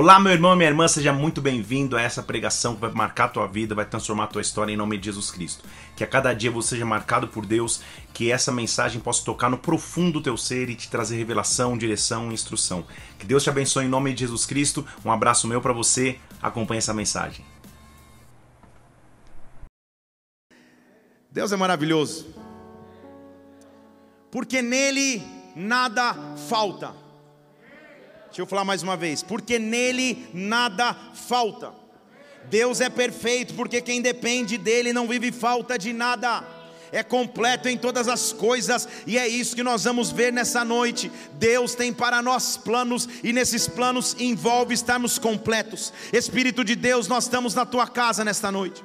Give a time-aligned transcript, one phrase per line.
[0.00, 3.24] Olá, meu irmão e minha irmã, seja muito bem-vindo a essa pregação que vai marcar
[3.24, 5.64] a tua vida, vai transformar a tua história em nome de Jesus Cristo.
[5.96, 7.82] Que a cada dia você seja marcado por Deus,
[8.14, 12.30] que essa mensagem possa tocar no profundo do teu ser e te trazer revelação, direção
[12.30, 12.86] e instrução.
[13.18, 14.86] Que Deus te abençoe em nome de Jesus Cristo.
[15.04, 16.20] Um abraço meu para você.
[16.40, 17.44] Acompanhe essa mensagem.
[21.28, 22.32] Deus é maravilhoso.
[24.30, 25.20] Porque nele
[25.56, 26.14] nada
[26.48, 27.07] falta.
[28.28, 31.72] Deixa eu falar mais uma vez, porque nele nada falta.
[32.48, 36.44] Deus é perfeito, porque quem depende dele não vive falta de nada.
[36.90, 41.12] É completo em todas as coisas, e é isso que nós vamos ver nessa noite.
[41.34, 45.92] Deus tem para nós planos, e nesses planos envolve estarmos completos.
[46.12, 48.82] Espírito de Deus, nós estamos na tua casa nesta noite.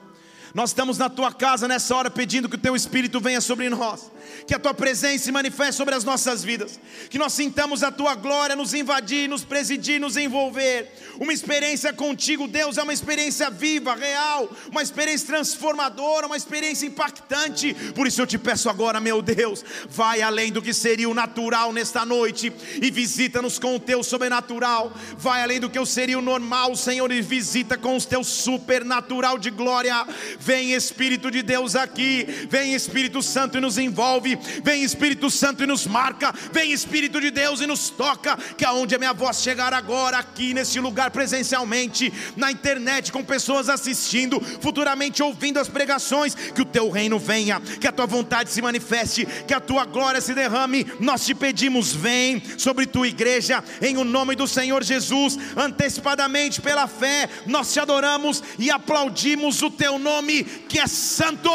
[0.53, 4.11] Nós estamos na tua casa nessa hora pedindo que o teu Espírito venha sobre nós
[4.45, 8.15] que a tua presença se manifeste sobre as nossas vidas, que nós sintamos a tua
[8.15, 10.91] glória nos invadir, nos presidir, nos envolver.
[11.19, 17.73] Uma experiência contigo, Deus, é uma experiência viva, real, uma experiência transformadora, uma experiência impactante.
[17.95, 21.71] Por isso eu te peço agora, meu Deus, vai além do que seria o natural
[21.71, 24.91] nesta noite e visita-nos com o teu sobrenatural.
[25.17, 29.49] Vai além do que seria o normal, Senhor, e visita com os teus supernatural de
[29.49, 30.05] glória.
[30.45, 35.67] Vem Espírito de Deus aqui, vem Espírito Santo e nos envolve vem Espírito Santo e
[35.67, 39.73] nos marca, vem Espírito de Deus e nos toca, que aonde a minha voz chegar
[39.73, 46.61] agora, aqui nesse lugar presencialmente, na internet, com pessoas assistindo, futuramente ouvindo as pregações, que
[46.61, 50.33] o teu reino venha, que a tua vontade se manifeste, que a tua glória se
[50.33, 50.85] derrame.
[50.99, 56.87] Nós te pedimos, vem sobre tua igreja, em o nome do Senhor Jesus, antecipadamente pela
[56.87, 61.49] fé, nós te adoramos e aplaudimos o teu nome, que é santo,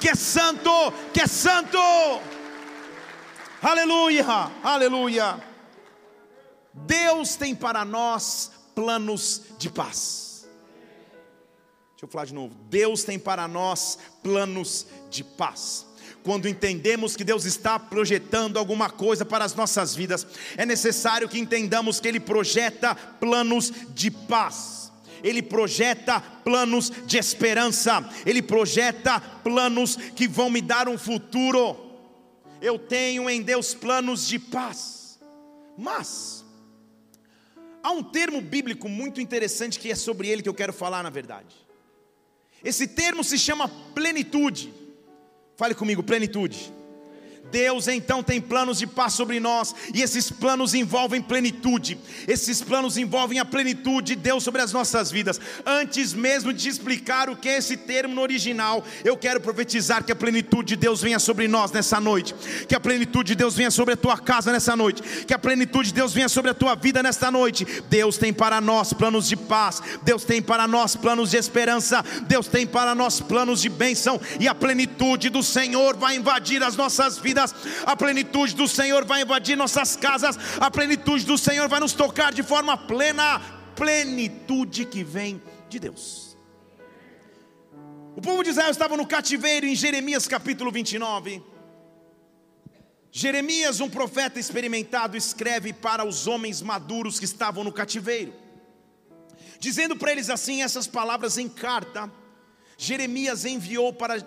[0.00, 0.70] que é santo,
[1.12, 1.78] que é santo.
[3.60, 4.24] Aleluia,
[4.62, 5.42] aleluia.
[6.72, 10.48] Deus tem para nós planos de paz.
[11.90, 12.54] Deixa eu falar de novo.
[12.70, 15.86] Deus tem para nós planos de paz
[16.22, 20.26] quando entendemos que Deus está projetando alguma coisa para as nossas vidas,
[20.56, 24.81] é necessário que entendamos que Ele projeta planos de paz.
[25.22, 31.76] Ele projeta planos de esperança, Ele projeta planos que vão me dar um futuro.
[32.60, 35.18] Eu tenho em Deus planos de paz,
[35.76, 36.44] mas
[37.82, 41.10] há um termo bíblico muito interessante que é sobre ele que eu quero falar, na
[41.10, 41.54] verdade.
[42.62, 44.72] Esse termo se chama plenitude.
[45.56, 46.72] Fale comigo, plenitude.
[47.52, 52.96] Deus então tem planos de paz sobre nós, e esses planos envolvem plenitude, esses planos
[52.96, 55.38] envolvem a plenitude de Deus sobre as nossas vidas.
[55.66, 60.10] Antes mesmo de explicar o que é esse termo no original, eu quero profetizar que
[60.10, 62.34] a plenitude de Deus venha sobre nós nessa noite,
[62.66, 65.88] que a plenitude de Deus venha sobre a tua casa nessa noite, que a plenitude
[65.88, 67.66] de Deus venha sobre a tua vida nesta noite.
[67.90, 72.48] Deus tem para nós planos de paz, Deus tem para nós planos de esperança, Deus
[72.48, 77.18] tem para nós planos de bênção, e a plenitude do Senhor vai invadir as nossas
[77.18, 77.54] vidas vidas,
[77.84, 82.32] a plenitude do Senhor vai invadir nossas casas, a plenitude do Senhor vai nos tocar
[82.32, 83.40] de forma plena,
[83.74, 86.36] plenitude que vem de Deus.
[88.14, 91.42] O povo de Israel estava no cativeiro em Jeremias capítulo 29.
[93.10, 98.32] Jeremias, um profeta experimentado, escreve para os homens maduros que estavam no cativeiro,
[99.58, 102.10] dizendo para eles assim essas palavras em carta.
[102.78, 104.18] Jeremias enviou para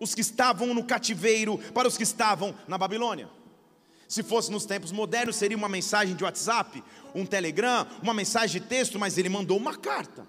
[0.00, 3.28] os que estavam no cativeiro para os que estavam na Babilônia.
[4.08, 6.82] Se fosse nos tempos modernos, seria uma mensagem de WhatsApp,
[7.14, 10.26] um Telegram, uma mensagem de texto, mas ele mandou uma carta.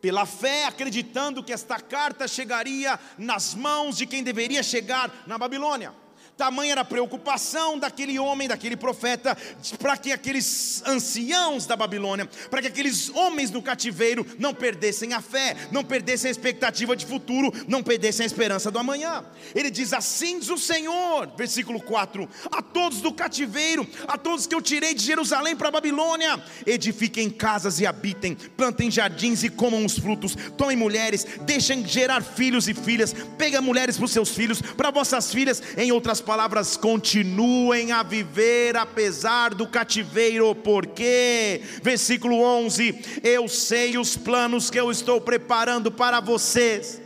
[0.00, 5.94] Pela fé, acreditando que esta carta chegaria nas mãos de quem deveria chegar na Babilônia.
[6.36, 9.36] Tamanha era a preocupação daquele homem, daquele profeta,
[9.78, 15.20] para que aqueles anciãos da Babilônia, para que aqueles homens no cativeiro não perdessem a
[15.20, 19.24] fé, não perdessem a expectativa de futuro, não perdessem a esperança do amanhã.
[19.54, 24.54] Ele diz: Assim diz o Senhor, versículo 4: A todos do cativeiro, a todos que
[24.54, 29.84] eu tirei de Jerusalém para a Babilônia, edifiquem casas e habitem, plantem jardins e comam
[29.84, 34.60] os frutos, tomem mulheres, deixem gerar filhos e filhas, peguem mulheres para os seus filhos,
[34.60, 43.20] para vossas filhas, em outras palavras continuem a viver apesar do cativeiro, porque, versículo 11:
[43.22, 47.03] Eu sei os planos que eu estou preparando para vocês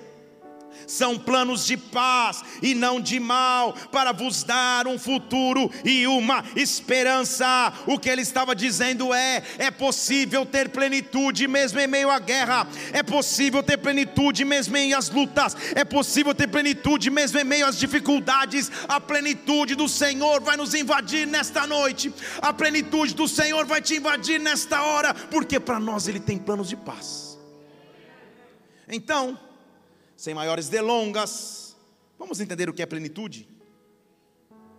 [0.88, 6.44] são planos de paz e não de mal, para vos dar um futuro e uma
[6.56, 7.72] esperança.
[7.86, 12.66] O que ele estava dizendo é: é possível ter plenitude mesmo em meio à guerra,
[12.92, 17.66] é possível ter plenitude mesmo em as lutas, é possível ter plenitude mesmo em meio
[17.66, 18.70] às dificuldades.
[18.88, 23.96] A plenitude do Senhor vai nos invadir nesta noite, a plenitude do Senhor vai te
[23.96, 27.38] invadir nesta hora, porque para nós Ele tem planos de paz.
[28.88, 29.38] Então,
[30.18, 31.76] sem maiores delongas,
[32.18, 33.48] vamos entender o que é plenitude?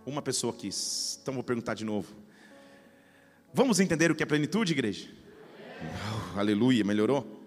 [0.04, 2.14] Uma pessoa quis, então vou perguntar de novo.
[3.50, 5.08] Vamos entender o que é plenitude, igreja?
[6.34, 7.40] Oh, aleluia, melhorou?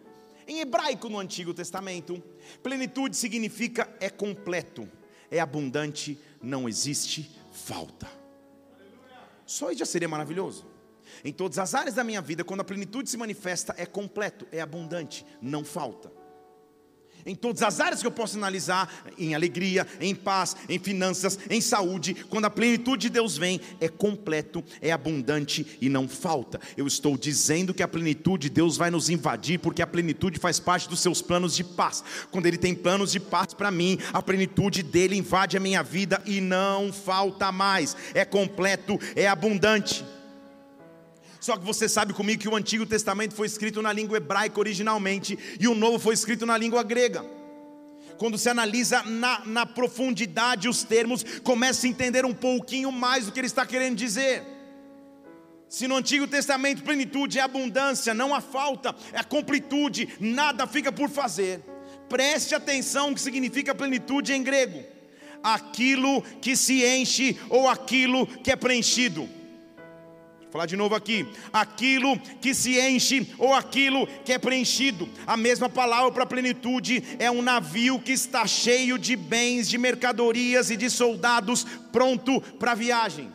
[0.48, 2.22] Em hebraico no Antigo Testamento,
[2.64, 4.90] plenitude significa é completo,
[5.30, 8.10] é abundante, não existe falta.
[9.46, 10.66] Só isso já seria maravilhoso.
[11.24, 14.62] Em todas as áreas da minha vida, quando a plenitude se manifesta, é completo, é
[14.62, 16.23] abundante, não falta
[17.26, 21.62] em todas as áreas que eu posso analisar, em alegria, em paz, em finanças, em
[21.62, 26.60] saúde, quando a plenitude de Deus vem, é completo, é abundante e não falta.
[26.76, 30.60] Eu estou dizendo que a plenitude de Deus vai nos invadir, porque a plenitude faz
[30.60, 32.04] parte dos seus planos de paz.
[32.32, 36.22] Quando Ele tem planos de paz para mim, a plenitude dele invade a minha vida
[36.26, 40.04] e não falta mais, é completo, é abundante.
[41.44, 45.38] Só que você sabe comigo que o Antigo Testamento foi escrito na língua hebraica originalmente
[45.60, 47.22] e o Novo foi escrito na língua grega.
[48.18, 53.34] Quando se analisa na, na profundidade os termos, começa a entender um pouquinho mais do
[53.34, 54.42] que ele está querendo dizer.
[55.68, 61.10] Se no Antigo Testamento plenitude é abundância, não há falta, é completude, nada fica por
[61.10, 61.60] fazer.
[62.08, 64.82] Preste atenção o que significa plenitude em grego:
[65.44, 69.43] aquilo que se enche ou aquilo que é preenchido
[70.54, 71.28] falar de novo aqui.
[71.52, 75.10] Aquilo que se enche ou aquilo que é preenchido.
[75.26, 80.70] A mesma palavra para plenitude é um navio que está cheio de bens, de mercadorias
[80.70, 83.34] e de soldados pronto para viagem.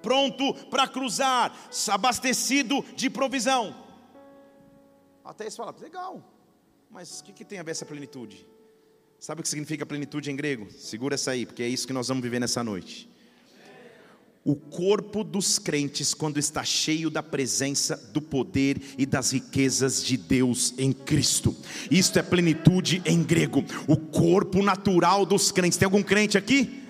[0.00, 1.52] Pronto para cruzar,
[1.88, 3.74] abastecido de provisão.
[5.24, 6.22] Até isso fala, legal,
[6.88, 8.46] mas o que, que tem a ver essa plenitude?
[9.18, 10.70] Sabe o que significa plenitude em grego?
[10.70, 13.17] Segura essa aí, porque é isso que nós vamos viver nessa noite
[14.48, 20.16] o corpo dos crentes quando está cheio da presença, do poder e das riquezas de
[20.16, 21.54] Deus em Cristo.
[21.90, 23.62] Isto é plenitude em grego.
[23.86, 25.78] O corpo natural dos crentes.
[25.78, 26.87] Tem algum crente aqui?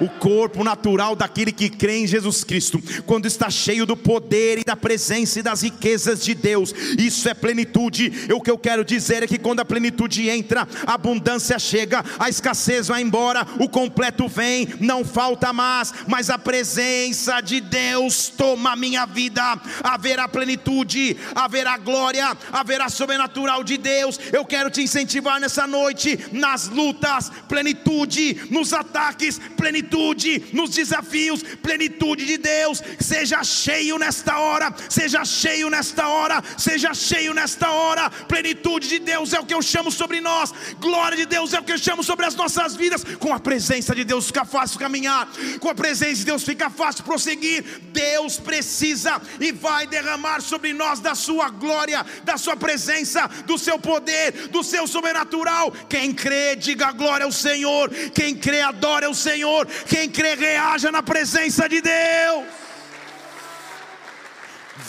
[0.00, 4.64] O corpo natural daquele que crê em Jesus Cristo, quando está cheio do poder e
[4.64, 8.26] da presença e das riquezas de Deus, isso é plenitude.
[8.28, 12.02] E o que eu quero dizer é que quando a plenitude entra, a abundância chega,
[12.18, 18.28] a escassez vai embora, o completo vem, não falta mais, mas a presença de Deus
[18.28, 19.60] toma a minha vida.
[19.82, 24.18] Haverá plenitude, haverá glória, haverá sobrenatural de Deus.
[24.32, 31.42] Eu quero te incentivar nessa noite, nas lutas, plenitude, nos ataques, plenitude plenitude nos desafios,
[31.42, 32.82] plenitude de Deus.
[33.00, 38.08] Seja cheio nesta hora, seja cheio nesta hora, seja cheio nesta hora.
[38.28, 41.64] Plenitude de Deus é o que eu chamo sobre nós, glória de Deus é o
[41.64, 43.04] que eu chamo sobre as nossas vidas.
[43.18, 45.28] Com a presença de Deus fica fácil caminhar,
[45.58, 47.64] com a presença de Deus fica fácil prosseguir.
[47.92, 53.78] Deus precisa e vai derramar sobre nós da sua glória, da sua presença, do seu
[53.78, 55.72] poder, do seu sobrenatural.
[55.88, 57.90] Quem crê, diga glória ao Senhor.
[58.14, 59.66] Quem crê, adora o Senhor.
[59.86, 62.44] Quem crê, reaja na presença de Deus.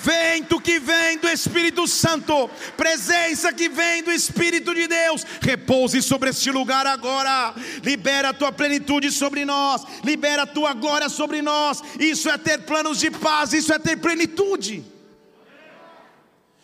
[0.04, 6.30] Vento que vem do Espírito Santo, presença que vem do Espírito de Deus, repouse sobre
[6.30, 7.54] este lugar agora.
[7.84, 11.84] Libera a tua plenitude sobre nós, libera a tua glória sobre nós.
[12.00, 14.84] Isso é ter planos de paz, isso é ter plenitude.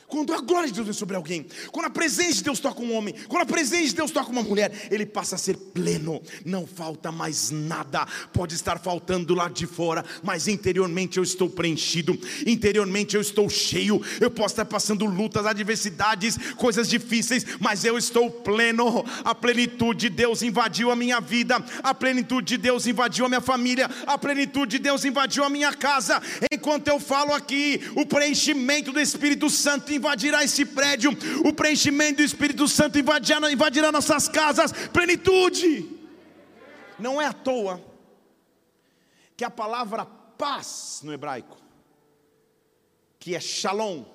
[0.08, 2.96] Quando a glória de Deus vem sobre alguém, quando a presença de Deus toca um
[2.96, 6.66] homem, quando a presença de Deus toca uma mulher, ele passa a ser pleno, não
[6.66, 8.08] falta mais nada.
[8.32, 14.02] Pode estar faltando lá de fora, mas interiormente eu estou preenchido, interiormente eu estou cheio.
[14.22, 19.04] Eu posso estar passando lutas, adversidades, coisas difíceis, mas eu estou pleno.
[19.26, 23.42] A plenitude de Deus invadiu a minha vida, a plenitude de Deus invadiu a minha
[23.42, 26.22] família, a plenitude de Deus invadiu a minha casa.
[26.50, 31.12] Enquanto eu falo aqui, o preenchimento do Espírito Santo invadirá esse prédio,
[31.46, 35.90] o preenchimento do Espírito Santo invadirá, invadirá nossas casas, plenitude.
[36.98, 37.84] Não é à toa
[39.36, 41.58] que a palavra paz no hebraico,
[43.20, 44.06] que é shalom,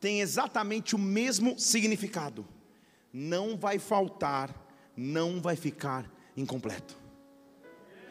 [0.00, 2.46] tem exatamente o mesmo significado.
[3.12, 4.50] Não vai faltar,
[4.96, 6.96] não vai ficar incompleto.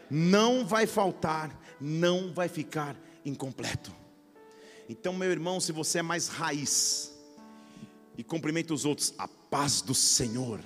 [0.09, 4.04] Não vai faltar, não vai ficar incompleto.
[4.87, 7.11] Então, meu irmão, se você é mais raiz
[8.17, 10.59] e cumprimenta os outros, a paz do Senhor.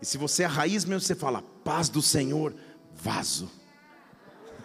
[0.00, 2.54] E se você é raiz mesmo, você fala: paz do Senhor,
[2.94, 3.50] vaso.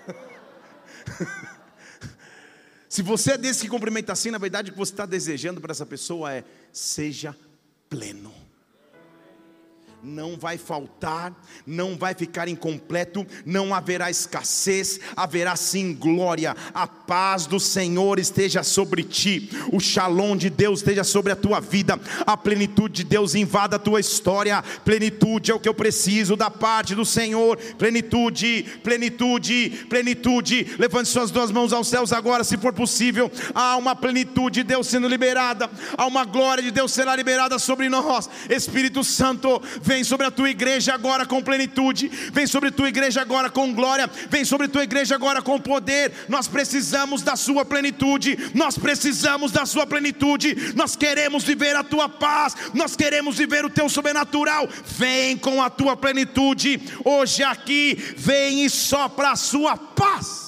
[2.87, 5.71] se você é desse que cumprimenta assim, na verdade o que você está desejando para
[5.71, 7.35] essa pessoa é: seja
[7.89, 8.46] pleno
[10.03, 11.33] não vai faltar,
[11.65, 16.55] não vai ficar incompleto, não haverá escassez, haverá sim glória.
[16.73, 21.59] A paz do Senhor esteja sobre ti, o shalom de Deus esteja sobre a tua
[21.59, 24.63] vida, a plenitude de Deus invada a tua história.
[24.85, 27.57] Plenitude é o que eu preciso da parte do Senhor.
[27.77, 30.75] Plenitude, plenitude, plenitude.
[30.77, 33.31] Levante suas duas mãos aos céus agora, se for possível.
[33.53, 37.89] Há uma plenitude de Deus sendo liberada, há uma glória de Deus será liberada sobre
[37.89, 38.29] nós.
[38.49, 43.21] Espírito Santo, vem sobre a tua igreja agora com plenitude, vem sobre a tua igreja
[43.21, 46.11] agora com glória, vem sobre a tua igreja agora com poder.
[46.27, 52.09] Nós precisamos da sua plenitude, nós precisamos da sua plenitude, nós queremos viver a tua
[52.09, 54.67] paz, nós queremos viver o teu sobrenatural.
[54.85, 60.46] Vem com a tua plenitude, hoje aqui, vem e sopra a sua paz.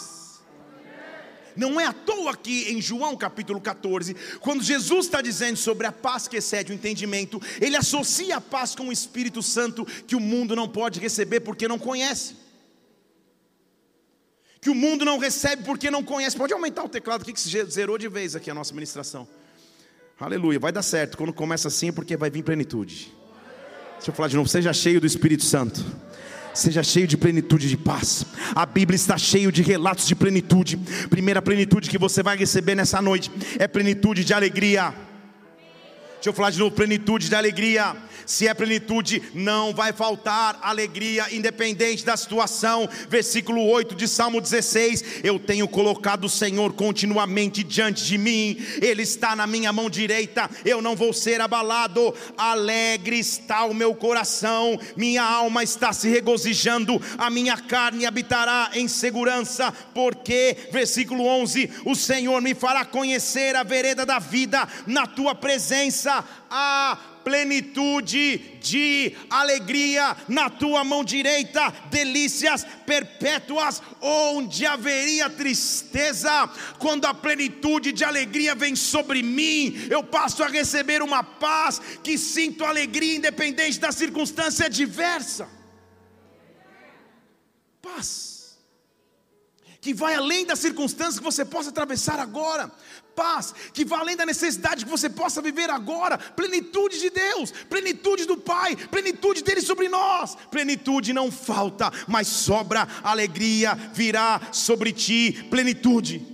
[1.56, 5.92] Não é à toa que em João capítulo 14, quando Jesus está dizendo sobre a
[5.92, 10.20] paz que excede o entendimento, ele associa a paz com o Espírito Santo que o
[10.20, 12.36] mundo não pode receber porque não conhece.
[14.62, 16.36] Que o mundo não recebe porque não conhece.
[16.36, 19.28] Pode aumentar o teclado aqui que zerou de vez aqui a nossa ministração.
[20.20, 21.18] Aleluia, vai dar certo.
[21.18, 23.14] Quando começa assim é porque vai vir plenitude.
[23.96, 25.84] Deixa eu falar de novo, seja cheio do Espírito Santo
[26.54, 28.26] seja cheio de plenitude de paz.
[28.56, 30.78] A Bíblia está cheio de relatos de plenitude.
[31.10, 34.94] Primeira plenitude que você vai receber nessa noite é plenitude de alegria.
[36.20, 37.96] Deixa eu falar de novo, plenitude de alegria.
[38.26, 42.90] Se é plenitude, não vai faltar alegria, independente da situação.
[43.08, 49.02] Versículo 8 de Salmo 16: Eu tenho colocado o Senhor continuamente diante de mim, Ele
[49.02, 52.14] está na minha mão direita, eu não vou ser abalado.
[52.38, 58.90] Alegre está o meu coração, minha alma está se regozijando, a minha carne habitará em
[58.90, 65.34] segurança, porque, versículo 11: O Senhor me fará conhecer a vereda da vida, na tua
[65.34, 66.09] presença
[66.50, 76.50] há plenitude de alegria na tua mão direita, delícias perpétuas, onde haveria tristeza,
[76.80, 82.18] quando a plenitude de alegria vem sobre mim, eu passo a receber uma paz que
[82.18, 85.48] sinto alegria independente da circunstância adversa.
[87.82, 88.40] Paz
[89.82, 92.70] que vai além das circunstâncias que você possa atravessar agora
[93.20, 98.24] paz que vai além da necessidade que você possa viver agora, plenitude de Deus, plenitude
[98.26, 100.38] do Pai, plenitude dele sobre nós.
[100.50, 106.26] Plenitude não falta, mas sobra alegria virá sobre ti, plenitude.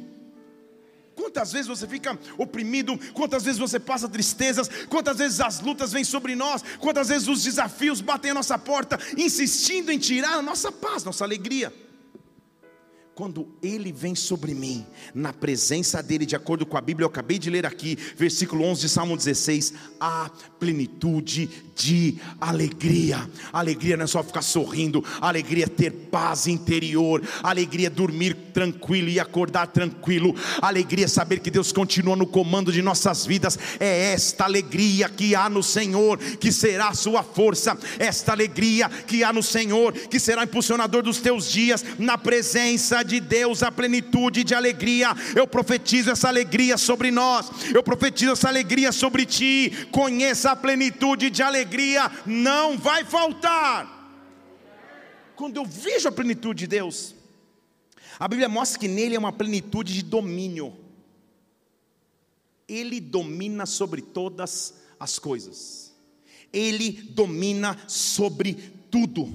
[1.15, 6.03] Quantas vezes você fica oprimido, quantas vezes você passa tristezas, quantas vezes as lutas vêm
[6.03, 10.71] sobre nós, quantas vezes os desafios batem a nossa porta, insistindo em tirar a nossa
[10.71, 11.73] paz, nossa alegria
[13.15, 17.39] quando ele vem sobre mim, na presença dele, de acordo com a Bíblia, eu acabei
[17.39, 20.29] de ler aqui, versículo 11 de Salmo 16, há
[20.59, 23.29] plenitude de alegria.
[23.53, 29.07] Alegria não é só ficar sorrindo, alegria é ter paz interior, alegria é dormir tranquilo
[29.07, 33.57] e acordar tranquilo, alegria é saber que Deus continua no comando de nossas vidas.
[33.79, 39.23] É esta alegria que há no Senhor, que será a sua força, esta alegria que
[39.23, 44.43] há no Senhor, que será impulsionador dos teus dias, na presença de Deus a plenitude
[44.43, 45.15] de alegria.
[45.35, 49.71] Eu profetizo essa alegria sobre nós, eu profetizo essa alegria sobre ti.
[49.91, 53.93] Conheça a plenitude de alegria, não vai faltar.
[55.35, 57.13] Quando eu vejo a plenitude de Deus,
[58.19, 60.75] a Bíblia mostra que nele é uma plenitude de domínio.
[62.67, 65.93] Ele domina sobre todas as coisas.
[66.51, 68.53] Ele domina sobre
[68.89, 69.29] tudo.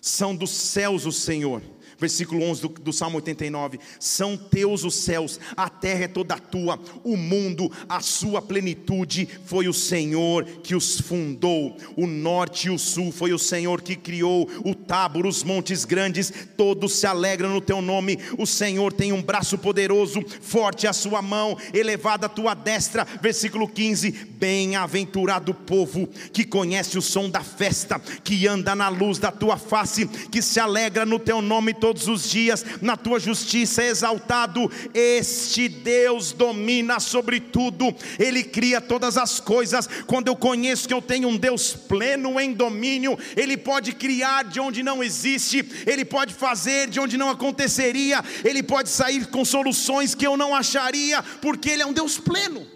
[0.00, 1.60] São dos céus o Senhor
[1.98, 6.78] versículo 11 do, do, Salmo 89: São teus os céus, a terra é toda tua,
[7.02, 11.76] o mundo, a sua plenitude, foi o Senhor que os fundou.
[11.96, 16.32] O norte e o sul foi o Senhor que criou, o Tábor, os montes grandes,
[16.56, 18.18] todos se alegram no teu nome.
[18.38, 23.06] O Senhor tem um braço poderoso, forte a sua mão, elevada a tua destra.
[23.20, 29.18] Versículo 15: Bem-aventurado o povo que conhece o som da festa, que anda na luz
[29.18, 33.80] da tua face, que se alegra no teu nome todos os dias, na tua justiça
[33.80, 34.68] é exaltado.
[34.92, 39.88] Este Deus domina sobre tudo, Ele cria todas as coisas.
[40.04, 44.58] Quando eu conheço que eu tenho um Deus pleno em domínio, Ele pode criar de
[44.58, 50.12] onde não existe, Ele pode fazer de onde não aconteceria, Ele pode sair com soluções
[50.12, 52.66] que eu não acharia, porque Ele é um Deus pleno.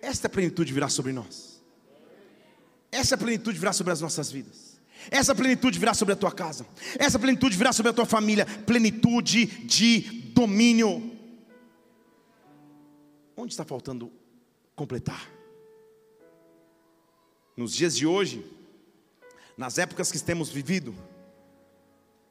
[0.00, 1.60] Esta plenitude virá sobre nós.
[2.92, 4.71] essa plenitude virá sobre as nossas vidas.
[5.10, 6.66] Essa plenitude virá sobre a tua casa.
[6.98, 8.46] Essa plenitude virá sobre a tua família.
[8.46, 10.00] Plenitude de
[10.32, 11.10] domínio.
[13.36, 14.12] Onde está faltando
[14.74, 15.30] completar?
[17.56, 18.44] Nos dias de hoje,
[19.56, 20.94] nas épocas que temos vivido,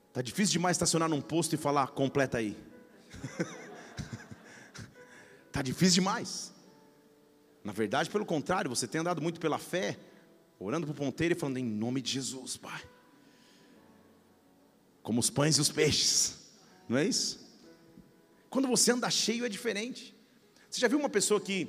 [0.08, 2.58] está difícil demais estacionar num posto e falar, completa aí.
[5.48, 6.52] Está difícil demais.
[7.64, 10.00] Na verdade, pelo contrário, você tem andado muito pela fé,
[10.64, 12.82] orando para o ponteiro e falando em nome de Jesus, Pai.
[15.02, 16.38] Como os pães e os peixes,
[16.88, 17.42] não é isso?
[18.50, 20.16] Quando você anda cheio é diferente.
[20.70, 21.68] Você já viu uma pessoa que,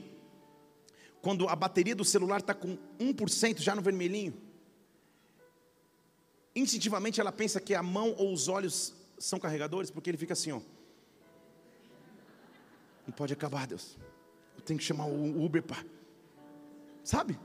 [1.21, 4.35] quando a bateria do celular está com 1% já no vermelhinho,
[6.55, 10.53] instintivamente ela pensa que a mão ou os olhos são carregadores, porque ele fica assim,
[10.53, 10.61] ó.
[13.07, 13.97] Não pode acabar, Deus.
[14.57, 15.85] Eu tenho que chamar o Uber para.
[17.03, 17.39] Sabe?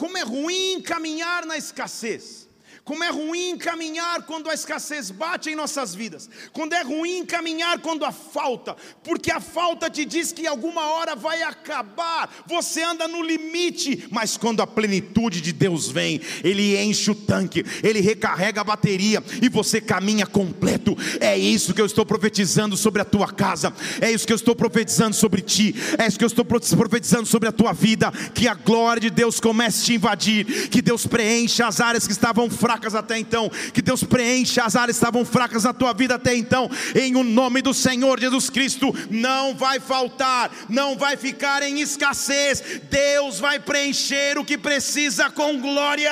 [0.00, 2.48] Como é ruim caminhar na escassez.
[2.84, 6.28] Como é ruim caminhar quando a escassez bate em nossas vidas.
[6.52, 11.14] Quando é ruim caminhar quando há falta, porque a falta te diz que alguma hora
[11.14, 12.28] vai acabar.
[12.46, 17.64] Você anda no limite, mas quando a plenitude de Deus vem, ele enche o tanque,
[17.82, 20.96] ele recarrega a bateria e você caminha completo.
[21.20, 23.72] É isso que eu estou profetizando sobre a tua casa.
[24.00, 25.74] É isso que eu estou profetizando sobre ti.
[25.98, 29.38] É isso que eu estou profetizando sobre a tua vida, que a glória de Deus
[29.38, 33.50] comece a te invadir, que Deus preencha as áreas que estavam fracas fracas até então,
[33.74, 37.22] que Deus preencha as áreas que estavam fracas na tua vida até então, em o
[37.22, 43.60] nome do Senhor Jesus Cristo, não vai faltar, não vai ficar em escassez, Deus vai
[43.60, 46.10] preencher o que precisa com glória.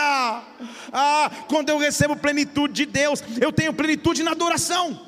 [0.92, 5.07] Ah, quando eu recebo plenitude de Deus, eu tenho plenitude na adoração.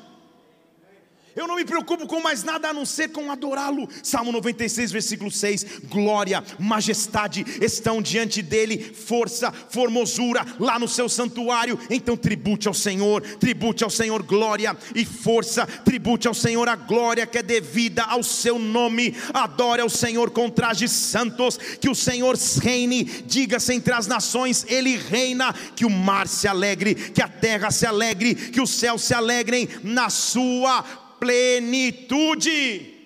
[1.35, 3.87] Eu não me preocupo com mais nada a não ser com adorá-lo.
[4.03, 11.79] Salmo 96, versículo 6: Glória, majestade estão diante dele, força, formosura lá no seu santuário.
[11.89, 17.25] Então tribute ao Senhor, tribute ao Senhor glória e força, tribute ao Senhor a glória
[17.25, 19.15] que é devida ao seu nome.
[19.33, 24.97] Adore ao Senhor com trajes santos, que o Senhor reine, diga-se entre as nações, ele
[24.97, 25.53] reina.
[25.75, 29.67] Que o mar se alegre, que a terra se alegre, que os céus se alegrem
[29.83, 30.83] na sua
[31.21, 32.97] plenitude.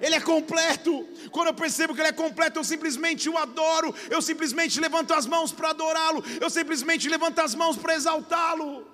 [0.00, 1.06] Ele é completo.
[1.30, 5.26] Quando eu percebo que Ele é completo, eu simplesmente o adoro, eu simplesmente levanto as
[5.26, 8.88] mãos para adorá-lo, eu simplesmente levanto as mãos para exaltá-lo.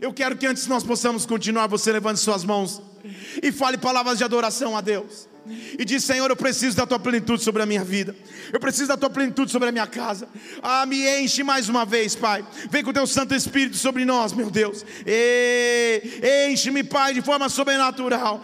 [0.00, 2.82] Eu quero que antes nós possamos continuar, você levante suas mãos
[3.42, 5.28] e fale palavras de adoração a Deus
[5.78, 8.14] e diz: Senhor, eu preciso da tua plenitude sobre a minha vida,
[8.52, 10.28] eu preciso da tua plenitude sobre a minha casa.
[10.62, 12.44] Ah, me enche mais uma vez, Pai.
[12.70, 14.84] Vem com o teu Santo Espírito sobre nós, meu Deus.
[16.50, 18.42] Enche-me, Pai, de forma sobrenatural.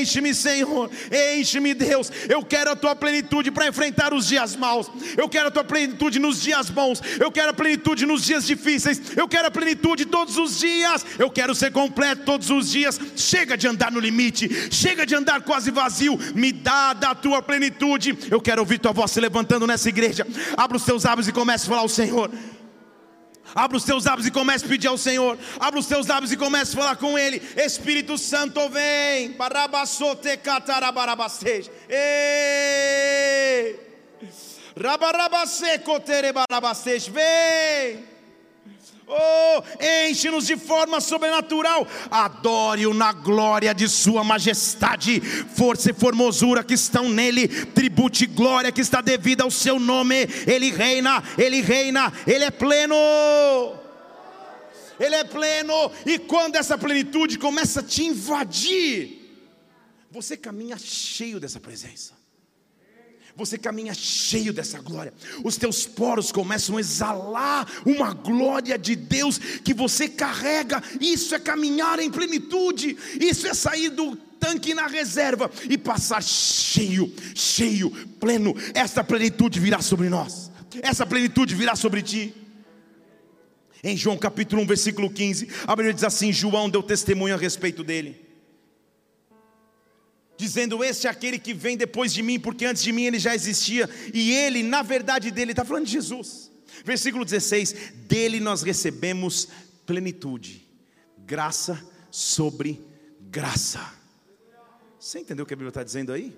[0.00, 0.90] Enche-me, Senhor.
[1.38, 2.10] Enche-me, Deus.
[2.28, 4.90] Eu quero a tua plenitude para enfrentar os dias maus.
[5.16, 7.00] Eu quero a tua plenitude nos dias bons.
[7.18, 9.16] Eu quero a plenitude nos dias difíceis.
[9.16, 11.04] Eu quero a plenitude todos os dias.
[11.18, 12.98] Eu quero ser completo todos os dias.
[13.16, 14.48] Chega de andar no limite.
[14.70, 18.16] Chega de andar quase vazio me dá da tua plenitude.
[18.30, 20.26] Eu quero ouvir tua voz se levantando nessa igreja.
[20.56, 22.30] Abra os teus lábios e comece a falar ao Senhor.
[23.54, 25.38] Abra os teus lábios e comece a pedir ao Senhor.
[25.58, 27.42] Abra os teus lábios e comece a falar com Ele.
[27.56, 29.32] Espírito Santo, vem.
[37.10, 38.09] Vem.
[39.12, 39.62] Oh,
[40.08, 41.86] enche-nos de forma sobrenatural.
[42.08, 48.70] Adore-o na glória de Sua majestade, força e formosura que estão nele, tribute e glória
[48.70, 50.28] que está devida ao seu nome.
[50.46, 52.94] Ele reina, ele reina, ele é pleno.
[55.00, 59.18] Ele é pleno, e quando essa plenitude começa a te invadir,
[60.10, 62.19] você caminha cheio dessa presença
[63.40, 69.38] você caminha cheio dessa glória, os teus poros começam a exalar uma glória de Deus
[69.38, 70.82] que você carrega.
[71.00, 77.12] Isso é caminhar em plenitude, isso é sair do tanque na reserva e passar cheio,
[77.34, 78.54] cheio, pleno.
[78.74, 80.50] Essa plenitude virá sobre nós,
[80.82, 82.34] essa plenitude virá sobre ti.
[83.82, 87.82] Em João capítulo 1, versículo 15, a Bíblia diz assim: João deu testemunho a respeito
[87.82, 88.29] dele
[90.40, 93.34] dizendo: Este é aquele que vem depois de mim, porque antes de mim ele já
[93.34, 96.50] existia, e ele, na verdade dele, está falando de Jesus.
[96.84, 99.48] Versículo 16: Dele nós recebemos
[99.86, 100.66] plenitude,
[101.18, 102.80] graça sobre
[103.30, 103.94] graça.
[104.98, 106.36] Você entendeu o que a Bíblia está dizendo aí?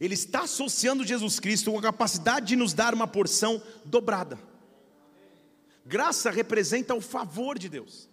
[0.00, 4.38] Ele está associando Jesus Cristo com a capacidade de nos dar uma porção dobrada.
[5.84, 8.09] Graça representa o favor de Deus.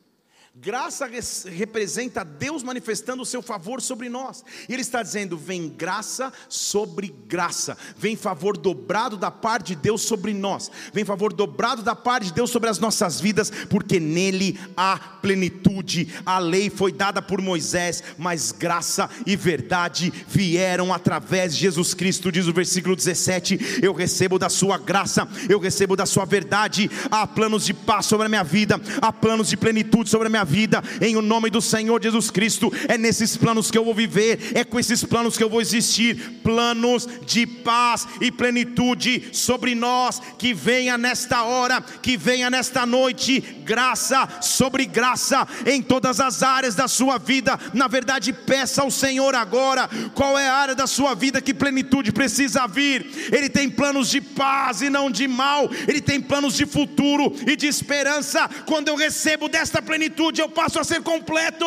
[0.59, 1.07] Graça
[1.51, 4.43] representa Deus manifestando o seu favor sobre nós.
[4.67, 10.01] E Ele está dizendo: vem graça sobre graça, vem favor dobrado da parte de Deus
[10.01, 14.59] sobre nós, vem favor dobrado da parte de Deus sobre as nossas vidas, porque nele
[14.75, 16.11] há plenitude.
[16.25, 22.31] A lei foi dada por Moisés, mas graça e verdade vieram através de Jesus Cristo,
[22.31, 26.89] diz o versículo 17: Eu recebo da Sua graça, eu recebo da Sua verdade.
[27.11, 30.46] Há planos de paz sobre a minha vida, há planos de plenitude sobre a minha
[30.47, 32.71] vida, em o nome do Senhor Jesus Cristo.
[32.88, 36.39] É nesses planos que eu vou viver, é com esses planos que eu vou existir
[36.43, 40.21] planos de paz e plenitude sobre nós.
[40.38, 46.75] Que venha nesta hora, que venha nesta noite, graça sobre graça em todas as áreas
[46.75, 47.60] da sua vida.
[47.73, 52.12] Na verdade, peça ao Senhor agora qual é a área da sua vida que plenitude
[52.12, 53.29] precisa vir.
[53.31, 57.55] Ele tem planos de paz e não de mal, ele tem planos de futuro e
[57.55, 58.49] de esperança.
[58.65, 61.65] Quando eu recebo desta plenitude, plenitude eu passo a ser completo.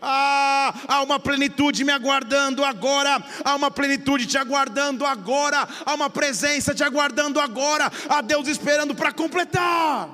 [0.00, 6.10] Ah, há uma plenitude me aguardando agora, há uma plenitude te aguardando agora, há uma
[6.10, 10.10] presença te aguardando agora, há Deus esperando para completar.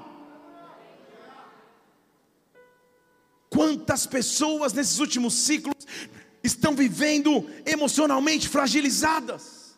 [3.49, 5.87] Quantas pessoas nesses últimos ciclos
[6.43, 9.75] estão vivendo emocionalmente fragilizadas,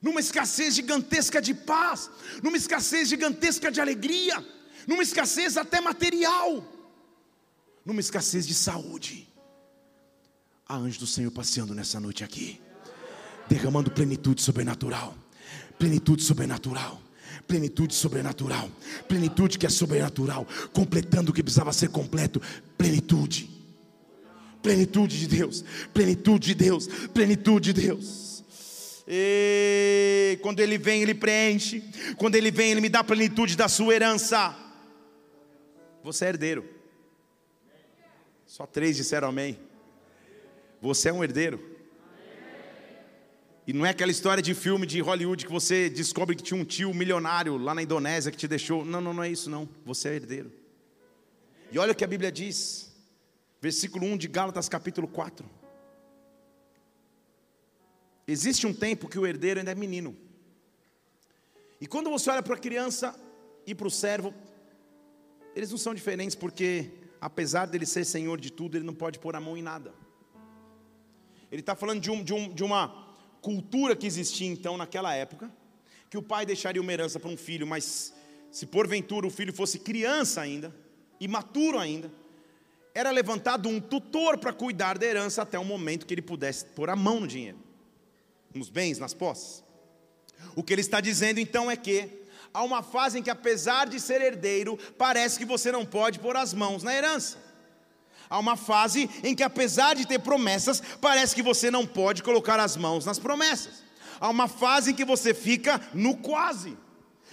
[0.00, 2.10] numa escassez gigantesca de paz,
[2.42, 4.42] numa escassez gigantesca de alegria
[4.86, 6.64] numa escassez até material,
[7.84, 9.28] numa escassez de saúde.
[10.66, 12.60] Há anjo do Senhor passeando nessa noite aqui,
[13.48, 15.14] derramando plenitude sobrenatural,
[15.78, 17.00] plenitude sobrenatural
[17.46, 18.70] plenitude sobrenatural,
[19.08, 22.40] plenitude que é sobrenatural, completando o que precisava ser completo,
[22.76, 23.50] plenitude,
[24.62, 28.42] plenitude de Deus, plenitude de Deus, plenitude de Deus.
[29.06, 31.82] E quando Ele vem, Ele preenche,
[32.16, 34.63] quando Ele vem, Ele me dá plenitude da sua herança.
[36.04, 36.68] Você é herdeiro.
[38.44, 39.58] Só três disseram amém.
[40.78, 41.58] Você é um herdeiro.
[43.66, 46.64] E não é aquela história de filme de Hollywood que você descobre que tinha um
[46.64, 48.84] tio milionário lá na Indonésia que te deixou.
[48.84, 49.66] Não, não, não é isso não.
[49.86, 50.52] Você é herdeiro.
[51.72, 52.94] E olha o que a Bíblia diz.
[53.58, 55.48] Versículo 1 de Gálatas capítulo 4.
[58.28, 60.14] Existe um tempo que o herdeiro ainda é menino.
[61.80, 63.18] E quando você olha para a criança
[63.66, 64.34] e para o servo,
[65.54, 66.90] eles não são diferentes porque,
[67.20, 69.94] apesar dele ser senhor de tudo, ele não pode pôr a mão em nada.
[71.50, 75.52] Ele está falando de, um, de, um, de uma cultura que existia então naquela época,
[76.10, 78.12] que o pai deixaria uma herança para um filho, mas
[78.50, 80.74] se porventura o filho fosse criança ainda,
[81.20, 82.10] imaturo ainda,
[82.94, 86.88] era levantado um tutor para cuidar da herança até o momento que ele pudesse pôr
[86.88, 87.58] a mão no dinheiro,
[88.52, 89.64] nos bens, nas posses.
[90.54, 92.23] O que ele está dizendo então é que
[92.54, 96.36] há uma fase em que, apesar de ser herdeiro, parece que você não pode pôr
[96.36, 97.36] as mãos na herança.
[98.30, 102.60] Há uma fase em que, apesar de ter promessas, parece que você não pode colocar
[102.60, 103.82] as mãos nas promessas.
[104.20, 106.78] Há uma fase em que você fica no quase.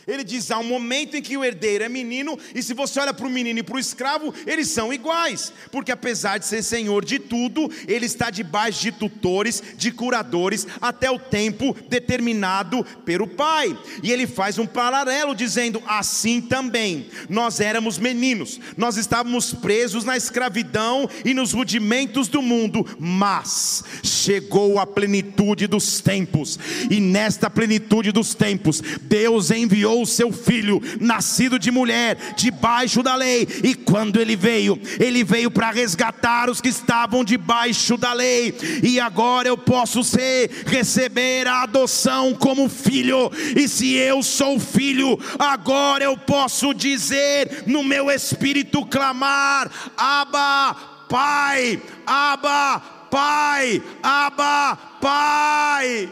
[0.07, 3.13] Ele diz: há um momento em que o herdeiro é menino, e se você olha
[3.13, 7.05] para o menino e para o escravo, eles são iguais, porque apesar de ser senhor
[7.05, 13.77] de tudo, ele está debaixo de tutores, de curadores, até o tempo determinado pelo pai.
[14.01, 20.17] E ele faz um paralelo, dizendo: assim também, nós éramos meninos, nós estávamos presos na
[20.17, 26.59] escravidão e nos rudimentos do mundo, mas chegou a plenitude dos tempos,
[26.89, 33.15] e nesta plenitude dos tempos, Deus enviou o seu filho, nascido de mulher, debaixo da
[33.15, 38.53] lei, e quando ele veio, ele veio para resgatar os que estavam debaixo da lei,
[38.83, 45.19] e agora eu posso ser, receber a adoção como filho, e se eu sou filho,
[45.37, 50.75] agora eu posso dizer no meu espírito clamar: Abba,
[51.09, 56.09] Pai, Abba, Pai, Abba, Pai.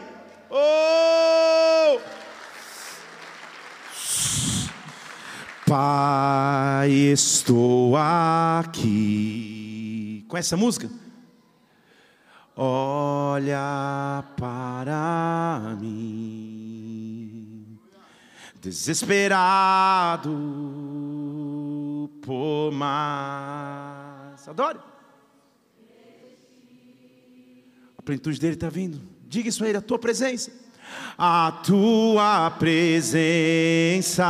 [0.50, 2.19] Oh!
[5.66, 9.44] Pai, estou aqui.
[10.28, 10.90] Com essa música?
[12.56, 17.78] Olha para mim,
[18.60, 20.30] desesperado
[22.20, 24.46] por mais.
[24.48, 24.78] Adore.
[27.96, 29.00] A plenitude dele está vindo.
[29.26, 30.50] Diga isso a ele, a tua presença.
[31.18, 34.24] A tua presença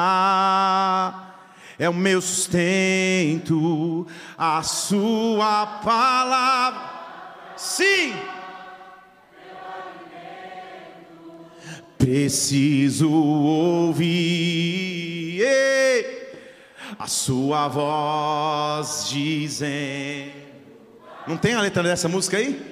[1.78, 6.90] é o meu sustento, a Sua palavra.
[7.56, 8.14] Sim.
[11.98, 14.40] Preciso ouvir
[16.98, 20.32] a sua voz dizendo.
[21.26, 22.69] Não tem a letra dessa música aí?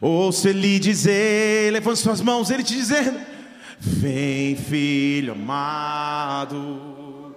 [0.00, 3.18] Ouço ele dizer, levante suas mãos, ele te dizendo:
[3.80, 7.34] Vem, filho amado,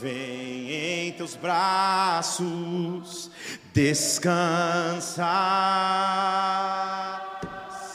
[0.00, 3.30] vem em teus braços,
[3.74, 5.26] descansa.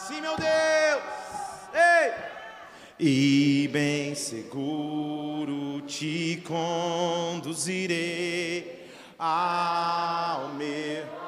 [0.08, 1.02] Sim, meu Deus,
[1.74, 2.12] ei!
[3.00, 8.04] E bem seguro te conduzirei
[9.18, 11.23] ao meu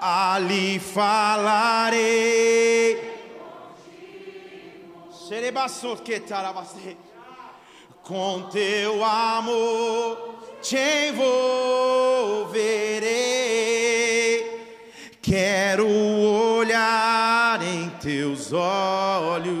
[0.00, 2.00] Ali falarei.
[8.02, 10.76] Com teu amor te
[11.08, 12.50] envolverei.
[15.22, 19.60] Quero olhar em teus olhos.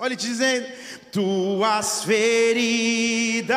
[0.00, 0.77] Olha te dizendo
[1.12, 3.48] tuas feridas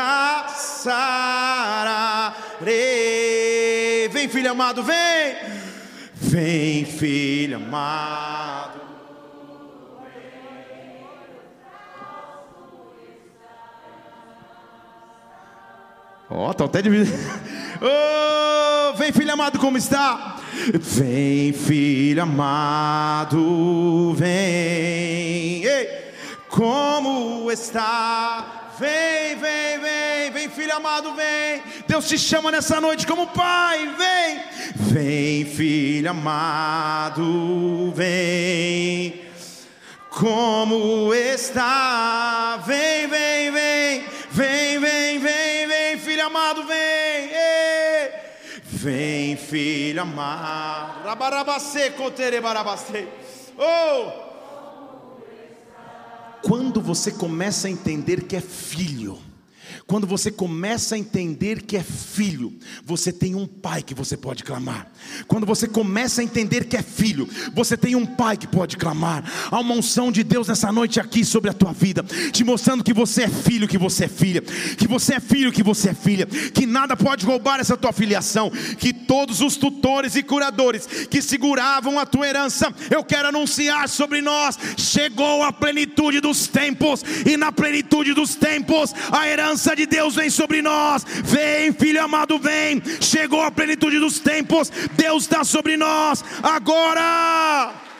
[0.83, 2.39] sararei.
[4.09, 5.35] Vem, filho amado, vem.
[6.13, 8.81] Vem, filho amado.
[16.29, 17.11] Ó, oh, tá até dividindo.
[17.81, 20.37] Oh, vem, filho amado, como está?
[20.79, 25.65] Vem, filho amado, vem.
[25.65, 26.00] Ei
[26.61, 28.69] como está.
[28.77, 31.63] Vem, vem, vem, vem, filho amado, vem.
[31.87, 34.43] Deus te chama nessa noite como pai, vem.
[34.75, 39.23] Vem, filho amado, vem.
[40.11, 42.61] Como está?
[42.63, 47.31] Vem, vem, vem, vem, vem, vem, vem, filho amado, vem.
[48.65, 51.05] Vem, filho amado.
[51.05, 53.07] Rabarabacê, cotere barabacê.
[53.57, 54.30] Oh!
[56.43, 59.17] Quando você começa a entender que é filho,
[59.91, 64.41] quando você começa a entender que é filho, você tem um pai que você pode
[64.41, 64.89] clamar.
[65.27, 69.21] Quando você começa a entender que é filho, você tem um pai que pode clamar.
[69.51, 72.93] Há uma unção de Deus nessa noite aqui sobre a tua vida, te mostrando que
[72.93, 74.41] você é filho, que você é filha,
[74.77, 78.49] que você é filho, que você é filha, que nada pode roubar essa tua filiação,
[78.79, 84.21] que todos os tutores e curadores que seguravam a tua herança, eu quero anunciar sobre
[84.21, 89.85] nós, chegou a plenitude dos tempos, e na plenitude dos tempos, a herança de de
[89.87, 91.05] Deus vem sobre nós.
[91.23, 92.81] Vem, filho amado, vem.
[92.99, 94.71] Chegou a plenitude dos tempos.
[94.95, 97.90] Deus está sobre nós agora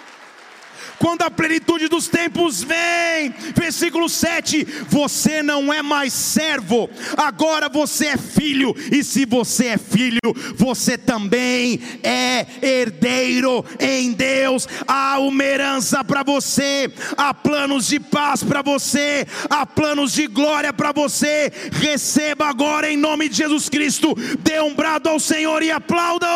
[1.02, 3.34] quando a plenitude dos tempos vem.
[3.56, 6.88] Versículo 7: Você não é mais servo,
[7.18, 10.20] agora você é filho, e se você é filho,
[10.56, 14.68] você também é herdeiro em Deus.
[14.88, 20.72] Há uma herança para você, há planos de paz para você, há planos de glória
[20.72, 21.52] para você.
[21.72, 24.14] Receba agora em nome de Jesus Cristo.
[24.40, 26.28] Dê um brado ao Senhor e aplauda.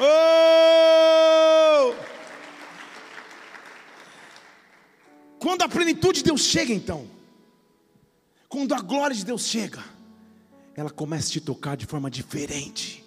[0.00, 1.94] Oh!
[5.38, 7.08] Quando a plenitude de Deus chega, então,
[8.48, 9.84] quando a glória de Deus chega,
[10.74, 13.04] ela começa a te tocar de forma diferente.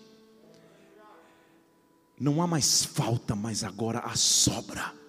[2.19, 5.01] Não há mais falta, mas agora há sobra.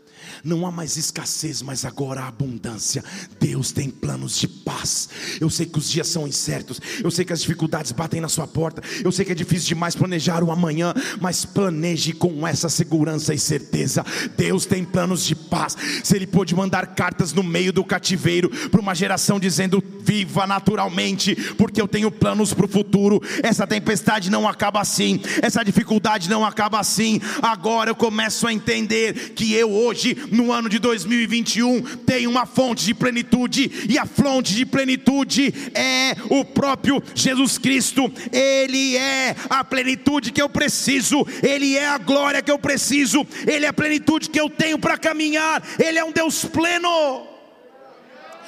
[0.45, 3.05] Não há mais escassez, mas agora há abundância.
[3.39, 5.09] Deus tem planos de paz.
[5.41, 8.47] Eu sei que os dias são incertos, eu sei que as dificuldades batem na sua
[8.47, 13.33] porta, eu sei que é difícil demais planejar o amanhã, mas planeje com essa segurança
[13.33, 14.05] e certeza.
[14.37, 15.77] Deus tem planos de paz.
[16.03, 21.37] Se Ele pôde mandar cartas no meio do cativeiro para uma geração dizendo: viva naturalmente,
[21.57, 23.23] porque eu tenho planos para o futuro.
[23.43, 27.21] Essa tempestade não acaba assim, essa dificuldade não acaba assim.
[27.41, 32.85] Agora eu começo a entender que eu hoje no ano de 2021 tem uma fonte
[32.85, 38.11] de plenitude, e a fonte de plenitude é o próprio Jesus Cristo.
[38.33, 43.67] Ele é a plenitude que eu preciso, Ele é a glória que eu preciso, Ele
[43.67, 47.29] é a plenitude que eu tenho para caminhar, Ele é um Deus pleno.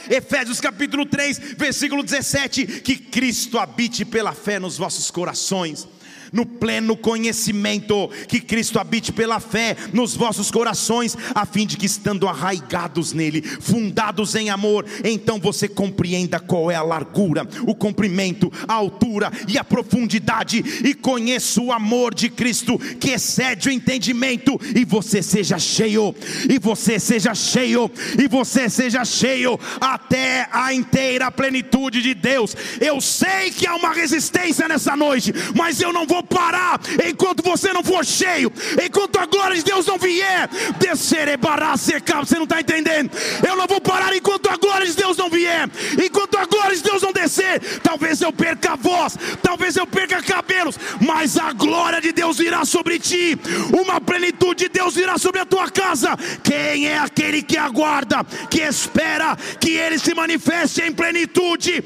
[0.09, 5.87] Efésios capítulo 3, versículo 17: que Cristo habite pela fé nos vossos corações
[6.33, 11.87] no pleno conhecimento, que Cristo habite pela fé nos vossos corações, a fim de que
[11.87, 18.53] estando arraigados nele, fundados em amor, então você compreenda qual é a largura, o comprimento,
[18.67, 24.59] a altura e a profundidade, e conheça o amor de Cristo que excede o entendimento,
[24.75, 26.15] e você seja cheio,
[26.49, 32.57] e você seja cheio, e você seja cheio até a inteira plenitude de Deus.
[32.81, 37.73] Eu sei que há uma resistência nessa noite, mas eu não vou parar enquanto você
[37.73, 38.53] não for cheio,
[38.85, 40.49] enquanto a glória de Deus não vier.
[40.79, 41.29] Descer
[41.77, 43.11] secar, você não está entendendo?
[43.47, 45.69] Eu não vou parar enquanto a glória de Deus não vier,
[46.03, 47.61] enquanto a glória de Deus não descer.
[47.83, 52.65] Talvez eu perca a voz, talvez eu perca cabelos, mas a glória de Deus virá
[52.65, 53.39] sobre ti,
[53.73, 56.17] uma plenitude de Deus virá sobre a tua casa.
[56.43, 61.85] Quem é aquele que aguarda, que espera que ele se manifeste em plenitude,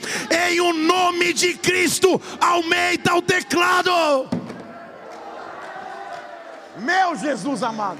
[0.48, 2.20] em o nome de Cristo?
[2.40, 4.27] Aumenta o teclado.
[6.88, 7.98] Meu Jesus amado.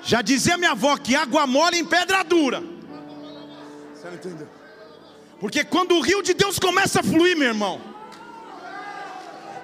[0.00, 2.62] Já dizia minha avó que água mole em pedra dura.
[3.94, 4.48] Você não entendeu?
[5.40, 7.80] Porque quando o rio de Deus começa a fluir, meu irmão,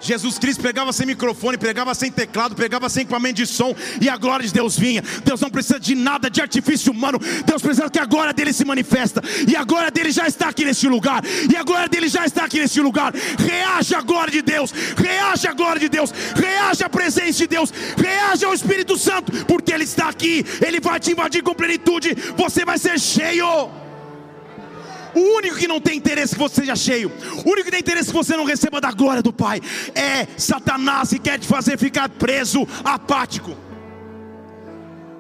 [0.07, 4.16] Jesus Cristo pregava sem microfone, pregava sem teclado, pregava sem equipamento de som e a
[4.16, 5.03] glória de Deus vinha.
[5.25, 7.19] Deus não precisa de nada de artifício humano.
[7.45, 9.23] Deus precisa que a glória dele se manifesta.
[9.49, 11.23] E a glória dele já está aqui neste lugar.
[11.25, 13.12] E a glória dele já está aqui neste lugar.
[13.38, 14.73] Reaja a glória de Deus.
[14.97, 16.12] Reaja a glória de Deus.
[16.35, 17.73] Reaja a presença de Deus.
[17.97, 20.45] Reaja ao Espírito Santo, porque ele está aqui.
[20.64, 22.14] Ele vai te invadir com plenitude.
[22.37, 23.86] Você vai ser cheio.
[25.16, 27.11] O único que não tem interesse que você seja cheio,
[27.42, 29.62] o único que tem interesse que você não receba da glória do Pai,
[29.94, 33.57] é Satanás que quer te fazer ficar preso, apático.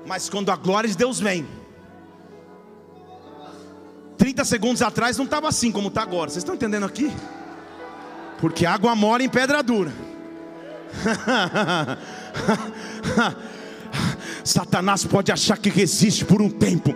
[0.06, 1.48] Mas quando a glória de Deus vem,
[4.18, 7.10] 30 segundos atrás não estava assim como está agora, vocês estão entendendo aqui?
[8.38, 9.94] Porque água mora em pedra dura.
[14.46, 16.94] Satanás pode achar que resiste por um tempo,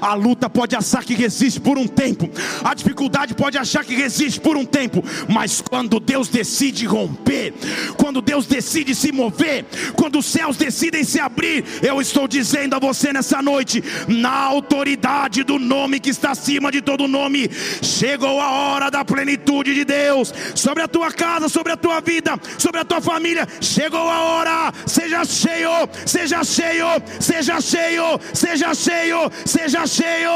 [0.00, 2.28] a luta pode achar que resiste por um tempo,
[2.62, 7.54] a dificuldade pode achar que resiste por um tempo, mas quando Deus decide romper,
[7.96, 9.64] quando Deus decide se mover,
[9.96, 15.42] quando os céus decidem se abrir, eu estou dizendo a você nessa noite, na autoridade
[15.42, 17.50] do nome que está acima de todo nome,
[17.82, 20.32] chegou a hora da plenitude de Deus.
[20.54, 23.46] Sobre a tua casa, sobre a tua vida, sobre a tua família.
[23.60, 26.89] Chegou a hora, seja cheio, seja cheio
[27.20, 30.30] seja cheio, seja cheio, seja cheio.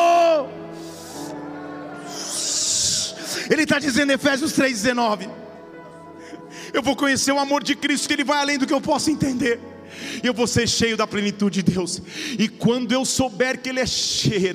[3.50, 5.28] Ele está dizendo em Efésios 3,19:
[6.72, 9.10] Eu vou conhecer o amor de Cristo, que Ele vai além do que eu posso
[9.10, 9.73] entender
[10.22, 12.02] eu vou ser cheio da plenitude de Deus.
[12.38, 14.52] E quando eu souber que Ele é cheio,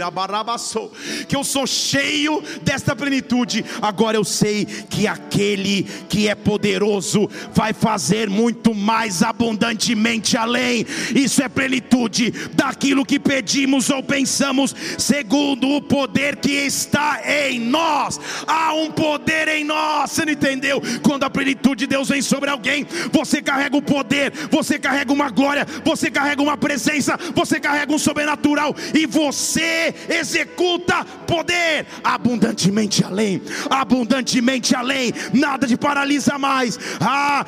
[1.27, 7.73] que eu sou cheio desta plenitude, agora eu sei que aquele que é poderoso vai
[7.73, 10.85] fazer muito mais abundantemente além.
[11.15, 18.19] Isso é plenitude daquilo que pedimos ou pensamos, segundo o poder que está em nós.
[18.47, 20.81] Há um poder em nós, você não entendeu?
[21.01, 25.28] Quando a plenitude de Deus vem sobre alguém, você carrega o poder, você carrega uma
[25.29, 33.41] glória, você carrega uma presença, você carrega um sobrenatural e você executa poder abundantemente além,
[33.69, 36.79] abundantemente além, nada te paralisa mais.
[36.99, 37.45] Ah,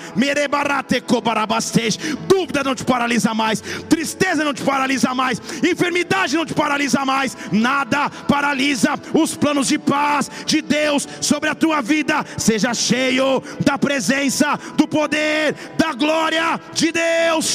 [2.28, 7.38] dúvida não te paralisa mais, tristeza não te paralisa mais, enfermidade não te paralisa mais,
[7.52, 12.26] nada paralisa os planos de paz de Deus sobre a tua vida.
[12.38, 17.46] Seja cheio da presença, do poder, da glória de Deus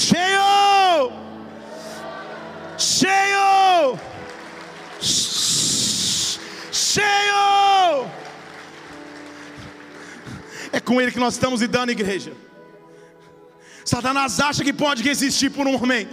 [2.79, 3.98] cheio,
[4.98, 5.59] cheio,
[6.72, 8.11] cheio.
[10.72, 12.33] É com Ele que nós estamos lidando, igreja.
[13.87, 16.11] Satanás acha que pode resistir por um momento.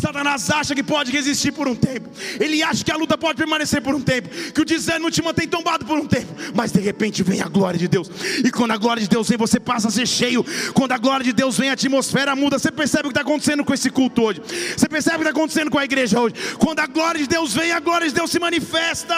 [0.00, 2.08] Satanás acha que pode resistir por um tempo.
[2.40, 4.30] Ele acha que a luta pode permanecer por um tempo.
[4.54, 6.32] Que o desânimo te mantém tombado por um tempo.
[6.54, 8.10] Mas de repente vem a glória de Deus.
[8.42, 10.42] E quando a glória de Deus vem, você passa a ser cheio.
[10.72, 12.58] Quando a glória de Deus vem, a atmosfera muda.
[12.58, 14.40] Você percebe o que está acontecendo com esse culto hoje.
[14.74, 16.34] Você percebe o que está acontecendo com a igreja hoje.
[16.58, 19.14] Quando a glória de Deus vem, a glória de Deus se manifesta.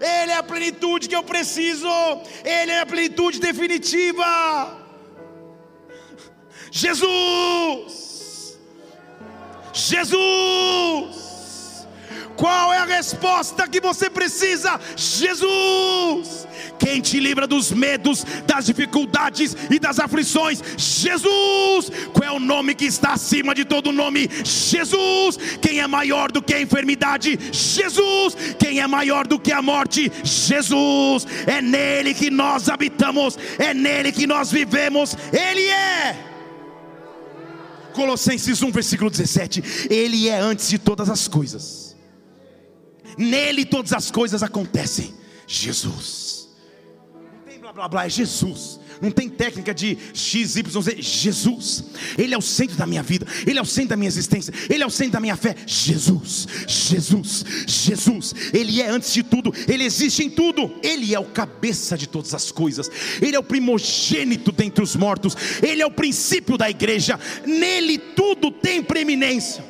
[0.00, 1.86] Ele é a plenitude que eu preciso.
[2.42, 4.87] Ele é a plenitude definitiva.
[6.70, 8.58] Jesus!
[9.72, 11.28] Jesus!
[12.38, 14.80] Qual é a resposta que você precisa?
[14.96, 16.46] Jesus!
[16.78, 20.62] Quem te livra dos medos, das dificuldades e das aflições?
[20.76, 21.90] Jesus!
[22.12, 24.30] Qual é o nome que está acima de todo nome?
[24.44, 25.36] Jesus!
[25.60, 27.36] Quem é maior do que a enfermidade?
[27.52, 28.36] Jesus!
[28.56, 30.10] Quem é maior do que a morte?
[30.22, 31.26] Jesus!
[31.44, 36.37] É nele que nós habitamos, é nele que nós vivemos, Ele é.
[37.98, 41.96] Colossenses 1, versículo 17: Ele é antes de todas as coisas,
[43.18, 45.12] nele todas as coisas acontecem.
[45.48, 46.47] Jesus,
[47.68, 48.80] blá blá blá, é Jesus.
[49.00, 50.96] Não tem técnica de X, Y, Z.
[51.02, 51.84] Jesus.
[52.16, 53.26] Ele é o centro da minha vida.
[53.46, 54.52] Ele é o centro da minha existência.
[54.70, 55.54] Ele é o centro da minha fé.
[55.66, 56.48] Jesus.
[56.66, 57.44] Jesus.
[57.66, 58.34] Jesus.
[58.52, 59.52] Ele é antes de tudo.
[59.68, 60.74] Ele existe em tudo.
[60.82, 62.90] Ele é o cabeça de todas as coisas.
[63.20, 65.36] Ele é o primogênito dentre os mortos.
[65.62, 67.20] Ele é o princípio da igreja.
[67.46, 69.64] Nele tudo tem preeminência.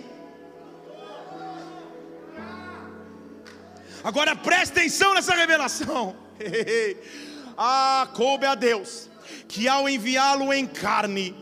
[4.04, 6.16] Agora preste atenção nessa revelação.
[7.58, 9.08] ah, coube a Deus
[9.48, 11.34] que ao enviá-lo em carne,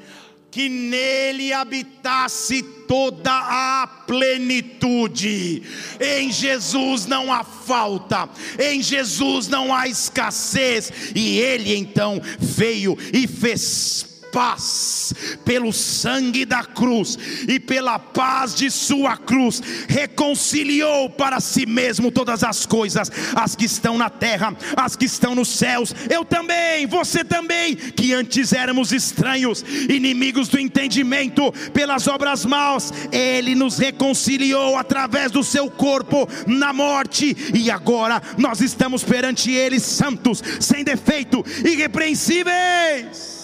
[0.51, 5.63] que nele habitasse toda a plenitude.
[6.01, 13.27] Em Jesus não há falta, em Jesus não há escassez, e ele então veio e
[13.27, 15.15] fez paz,
[15.47, 17.19] pelo sangue da cruz
[17.49, 23.65] e pela paz de sua cruz, reconciliou para si mesmo todas as coisas, as que
[23.65, 25.95] estão na terra, as que estão nos céus.
[26.11, 33.55] Eu também, você também, que antes éramos estranhos, inimigos do entendimento, pelas obras maus, ele
[33.55, 40.43] nos reconciliou através do seu corpo na morte, e agora nós estamos perante ele santos,
[40.61, 43.36] sem defeito, irrepreensíveis.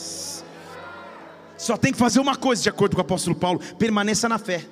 [1.63, 4.67] Só tem que fazer uma coisa, de acordo com o apóstolo Paulo: permaneça na fé,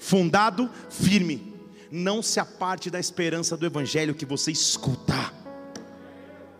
[0.00, 1.54] fundado, firme.
[1.92, 5.32] Não se aparte da esperança do evangelho que você escuta.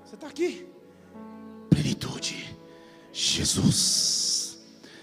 [0.05, 0.65] Você está aqui,
[1.69, 2.57] plenitude,
[3.13, 4.59] Jesus,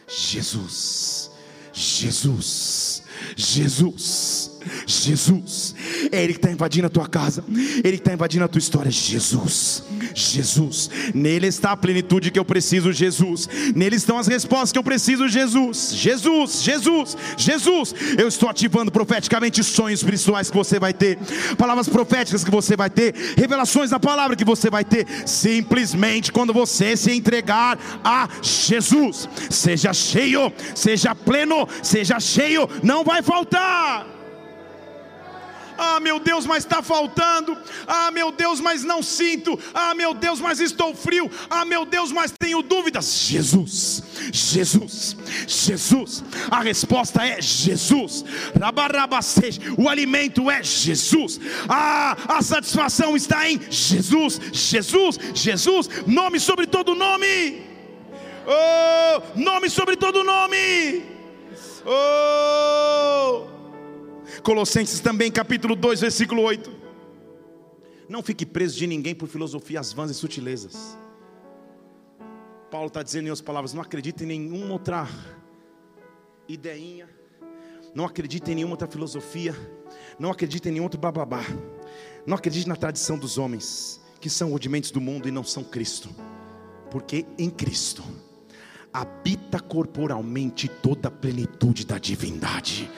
[0.08, 1.30] Jesus,
[1.74, 3.04] Jesus,
[3.36, 4.54] Jesus.
[4.88, 5.76] Jesus,
[6.14, 8.92] é Ele que está invadindo a tua casa, Ele que está invadindo a tua história.
[8.92, 9.84] Jesus,
[10.14, 14.84] Jesus, nele está a plenitude que eu preciso, Jesus, nele estão as respostas que eu
[14.84, 17.96] preciso, Jesus, Jesus, Jesus, Jesus.
[18.16, 21.18] Eu estou ativando profeticamente sonhos espirituais que você vai ter,
[21.58, 26.54] palavras proféticas que você vai ter, revelações da palavra que você vai ter, simplesmente quando
[26.54, 29.28] você se entregar a Jesus.
[29.50, 34.23] Seja cheio, seja pleno, seja cheio, não vai faltar.
[35.78, 37.58] Ah, meu Deus, mas está faltando.
[37.88, 39.60] Ah, meu Deus, mas não sinto.
[39.74, 41.30] Ah, meu Deus, mas estou frio.
[41.50, 43.14] Ah, meu Deus, mas tenho dúvidas.
[43.14, 45.16] Jesus, Jesus,
[45.48, 46.24] Jesus.
[46.50, 48.24] A resposta é Jesus.
[49.78, 51.40] O alimento é Jesus.
[51.68, 55.90] Ah, a satisfação está em Jesus, Jesus, Jesus.
[56.06, 57.62] Nome sobre todo nome.
[58.46, 61.04] Oh, nome sobre todo nome.
[61.86, 63.53] Oh.
[64.44, 66.70] Colossenses também, capítulo 2, versículo 8.
[68.10, 70.98] Não fique preso de ninguém por filosofias vãs e sutilezas.
[72.70, 75.08] Paulo está dizendo em outras palavras: não acredite em nenhuma outra
[76.46, 77.08] ideinha,
[77.96, 79.56] não acredite em nenhuma outra filosofia,
[80.20, 81.46] não acredite em nenhum outro bababá,
[82.26, 86.10] não acredite na tradição dos homens, que são rudimentos do mundo e não são Cristo,
[86.92, 88.04] porque em Cristo
[88.92, 92.92] habita corporalmente toda a plenitude da divindade.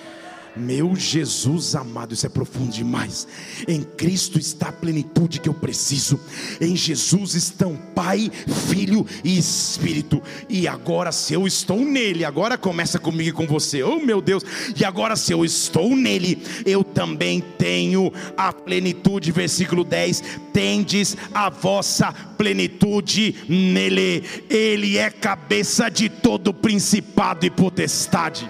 [0.56, 3.28] Meu Jesus amado, isso é profundo demais.
[3.68, 6.20] Em Cristo está a plenitude que eu preciso.
[6.62, 8.32] Em Jesus estão Pai,
[8.70, 10.22] Filho e Espírito.
[10.48, 13.84] E agora, se eu estou nele, agora começa comigo e com você.
[13.84, 14.44] Oh meu Deus!
[14.80, 19.32] E agora, se eu estou nele, eu também tenho a plenitude.
[19.32, 24.24] Versículo 10: Tendes a vossa plenitude nele.
[24.50, 28.50] Ele é cabeça de todo principado e potestade.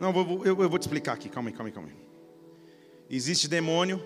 [0.00, 1.28] Não, eu, eu, vou te explicar aqui.
[1.28, 1.96] Calma aí, calma aí, calma aí.
[3.10, 4.00] Existe demônio.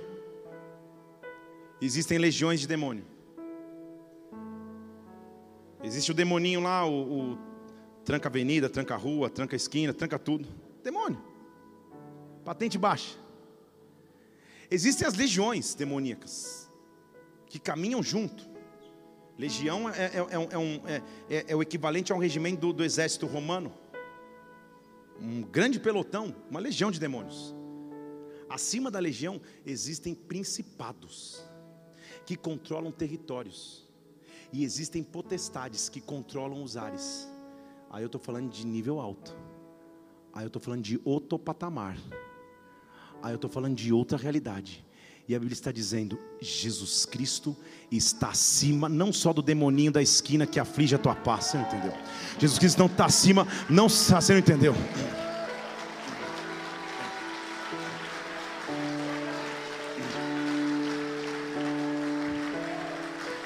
[1.80, 3.04] Existem legiões de demônio.
[5.82, 7.38] Existe o demoninho lá, o, o
[8.04, 10.48] tranca avenida, tranca rua, tranca esquina, tranca tudo.
[10.82, 11.20] Demônio.
[12.44, 13.18] Patente baixa.
[14.70, 16.70] Existem as legiões demoníacas
[17.46, 18.48] que caminham junto.
[19.36, 22.72] Legião é, é, é, é um, é, é, é o equivalente a um regimento do,
[22.72, 23.81] do exército romano
[25.22, 27.54] um grande pelotão, uma legião de demônios.
[28.50, 31.44] Acima da legião existem principados
[32.26, 33.88] que controlam territórios,
[34.52, 37.28] e existem potestades que controlam os ares.
[37.88, 39.34] Aí eu estou falando de nível alto,
[40.32, 41.96] aí eu estou falando de outro patamar,
[43.22, 44.84] aí eu estou falando de outra realidade.
[45.28, 47.56] E a Bíblia está dizendo: Jesus Cristo
[47.90, 51.66] está acima, não só do demoninho da esquina que aflige a tua paz, você não
[51.66, 51.92] entendeu?
[52.38, 54.74] Jesus Cristo não está acima, não, você não entendeu?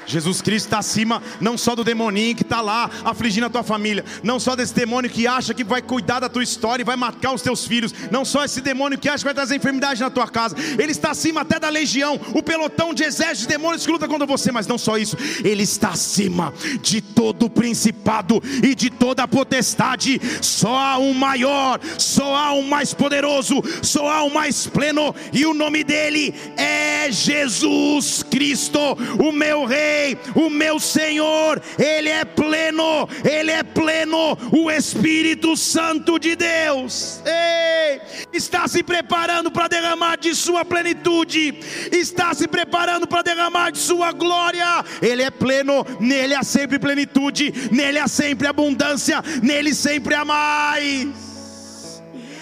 [0.07, 4.03] Jesus Cristo está acima não só do demoninho que está lá afligindo a tua família,
[4.23, 7.33] não só desse demônio que acha que vai cuidar da tua história e vai marcar
[7.33, 10.27] os teus filhos, não só esse demônio que acha que vai trazer enfermidade na tua
[10.27, 14.07] casa, ele está acima até da legião, o pelotão de exércitos de demônios que luta
[14.07, 18.89] contra você, mas não só isso, ele está acima de todo o principado e de
[18.89, 20.21] toda potestade.
[20.41, 25.45] Só há um maior, só há um mais poderoso, só há um mais pleno, e
[25.45, 28.79] o nome dele é Jesus Cristo,
[29.19, 29.96] o meu Rei,
[30.35, 37.21] o meu Senhor, Ele é pleno, Ele é pleno, o Espírito Santo de Deus.
[37.25, 38.01] Ei,
[38.33, 41.59] está se preparando para derramar de Sua plenitude,
[41.91, 44.83] está se preparando para derramar de Sua glória.
[45.01, 51.26] Ele é pleno, nele há sempre plenitude, nele há sempre abundância, nele sempre há mais.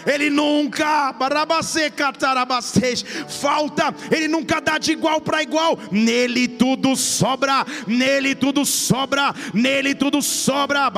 [0.05, 1.15] Ele nunca
[3.41, 5.77] falta, Ele nunca dá de igual para igual.
[5.91, 10.91] Nele tudo sobra, nele tudo sobra, nele tudo sobra.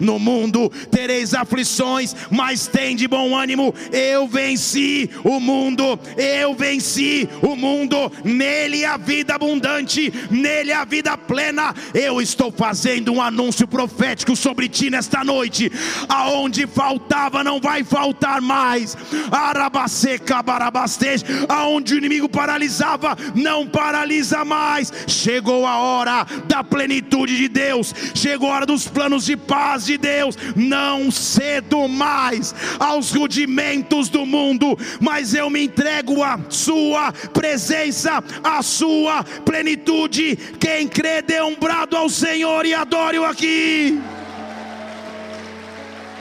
[0.00, 3.74] No mundo tereis aflições, mas tem de bom ânimo.
[3.90, 8.12] Eu venci o mundo, eu venci o mundo.
[8.24, 11.74] Nele a vida abundante, nele a vida plena.
[11.94, 15.70] Eu estou fazendo um anúncio profético sobre ti nesta noite.
[16.08, 18.96] Aonde faltava não vai faltar mais.
[19.30, 24.92] Arabaseca, barabastej, aonde o inimigo paralisava, não paralisa mais.
[25.06, 29.96] Chegou a hora da plenitude de Deus, chegou a hora dos planos de paz de
[29.96, 30.36] Deus.
[30.56, 38.62] Não cedo mais aos rudimentos do mundo, mas eu me entrego à Sua presença, à
[38.62, 40.36] Sua plenitude.
[40.58, 44.00] Quem crê, dê um brado ao Senhor e adore-o aqui.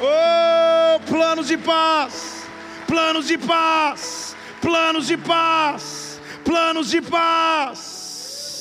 [0.04, 2.48] Oh, planos de paz,
[2.88, 8.58] planos de paz, planos de paz, planos de paz.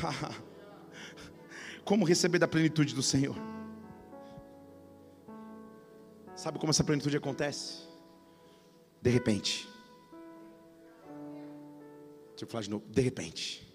[1.84, 3.36] Como receber da plenitude do Senhor?
[6.34, 7.82] Sabe como essa plenitude acontece?
[9.02, 9.68] De repente.
[12.30, 12.86] Deixa eu falar de novo.
[12.86, 13.66] De repente.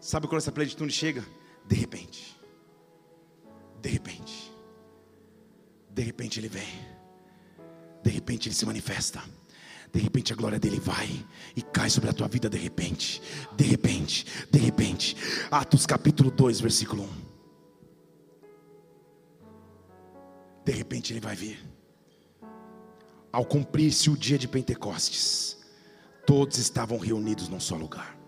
[0.00, 1.24] Sabe quando essa plenitude chega?
[1.66, 2.40] De repente.
[3.80, 4.41] De repente.
[5.92, 6.66] De repente ele vem.
[8.02, 9.22] De repente ele se manifesta.
[9.92, 11.24] De repente a glória dele vai
[11.54, 13.20] e cai sobre a tua vida de repente.
[13.54, 15.16] De repente, de repente.
[15.50, 17.08] Atos capítulo 2, versículo 1.
[20.64, 21.62] De repente ele vai vir.
[23.30, 25.58] Ao cumprir-se o dia de Pentecostes,
[26.26, 28.21] todos estavam reunidos num só lugar.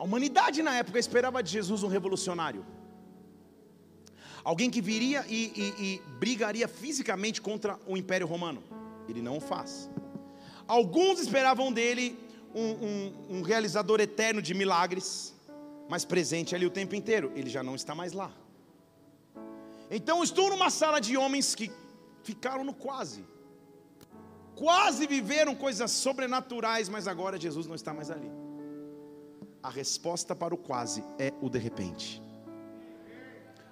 [0.00, 2.64] A humanidade na época esperava de Jesus um revolucionário.
[4.42, 8.62] Alguém que viria e, e, e, brigaria fisicamente contra o Império Romano.
[9.06, 9.90] Ele não o faz.
[10.66, 12.18] Alguns esperavam dele
[12.54, 15.34] um, um, um realizador eterno de milagres,
[15.86, 17.30] mas presente ali o tempo inteiro.
[17.36, 18.32] Ele já não está mais lá.
[19.90, 21.70] Então estou numa sala de homens que
[22.22, 23.22] ficaram no quase.
[24.54, 28.32] Quase viveram coisas sobrenaturais, mas agora Jesus não está mais ali
[29.62, 32.22] a resposta para o quase é o de repente.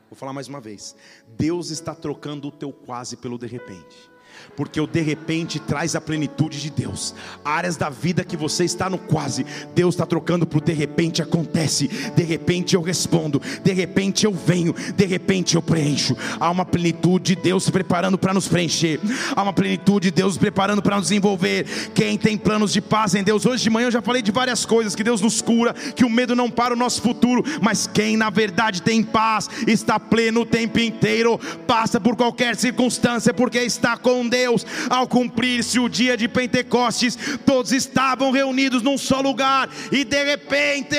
[0.09, 0.97] Vou falar mais uma vez.
[1.27, 4.11] Deus está trocando o teu quase pelo de repente
[4.57, 7.15] porque o de repente traz a plenitude de Deus.
[7.45, 11.23] Áreas da vida que você está no quase, Deus está trocando para o de repente
[11.23, 11.89] acontece.
[12.15, 16.17] De repente eu respondo, de repente eu venho, de repente eu preencho.
[16.39, 19.01] Há uma plenitude de Deus preparando para nos preencher,
[19.35, 21.65] há uma plenitude de Deus preparando para nos envolver.
[21.95, 24.65] Quem tem planos de paz em Deus, hoje de manhã eu já falei de várias
[24.65, 28.17] coisas: que Deus nos cura, que o medo não para o nosso futuro, mas quem
[28.17, 33.97] na verdade tem paz, está pleno o tempo inteiro, passa por qualquer circunstância, porque está
[33.97, 34.65] com Deus.
[34.89, 40.97] Ao cumprir-se o dia de Pentecostes, todos estavam reunidos num só lugar, e de repente,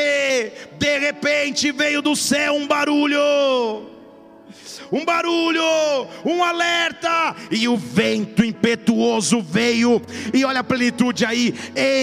[0.78, 3.89] de repente veio do céu um barulho
[4.92, 5.64] um barulho,
[6.26, 10.02] um alerta, e o vento impetuoso veio,
[10.34, 11.54] e olha a plenitude aí,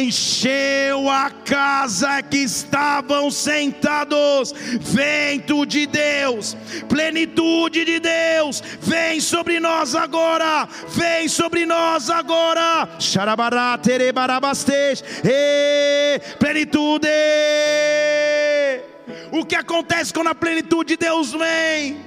[0.03, 4.55] encheu a casa que estavam sentados.
[4.81, 6.57] Vento de Deus,
[6.89, 12.89] plenitude de Deus, vem sobre nós agora, vem sobre nós agora.
[12.99, 15.03] Xarabará, terebarabastej,
[16.39, 17.09] plenitude.
[19.33, 22.06] O que acontece quando a plenitude de Deus vem?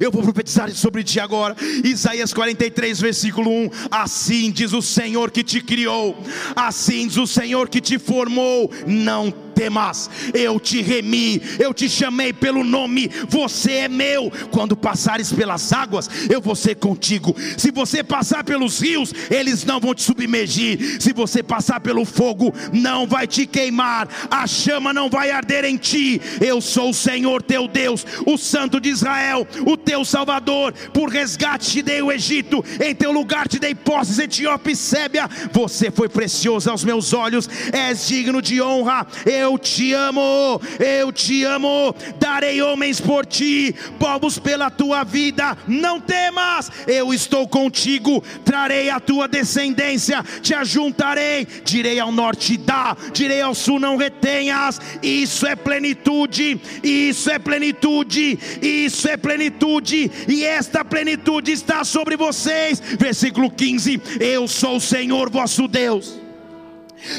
[0.00, 1.56] Eu vou profetizar sobre ti agora.
[1.84, 3.70] Isaías 43, versículo 1.
[3.90, 6.16] Assim diz o Senhor que te criou,
[6.54, 8.70] assim diz o Senhor que te formou.
[8.86, 14.30] Não temas, eu te remi, eu te chamei pelo nome, você é meu.
[14.52, 17.34] Quando passares pelas águas, eu vou ser contigo.
[17.56, 21.02] Se você passar pelos rios, eles não vão te submergir.
[21.02, 25.76] Se você passar pelo fogo, não vai te queimar, a chama não vai arder em
[25.76, 26.20] ti.
[26.40, 30.72] Eu sou o Senhor teu Deus, o Santo de Israel, o teu Salvador.
[30.92, 35.28] Por resgate te dei o Egito, em teu lugar te dei posses, Etiópia e Sébia.
[35.52, 39.04] Você foi precioso aos meus olhos, és digno de honra.
[39.48, 41.94] Eu te amo, eu te amo.
[42.20, 45.56] Darei homens por ti, povos pela tua vida.
[45.66, 48.22] Não temas, eu estou contigo.
[48.44, 51.46] Trarei a tua descendência, te ajuntarei.
[51.64, 54.78] Direi ao norte: dá, direi ao sul: não retenhas.
[55.02, 62.82] Isso é plenitude, isso é plenitude, isso é plenitude, e esta plenitude está sobre vocês.
[62.98, 66.27] Versículo 15: Eu sou o Senhor vosso Deus